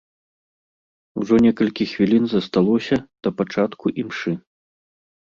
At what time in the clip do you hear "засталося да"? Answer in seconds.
2.31-3.33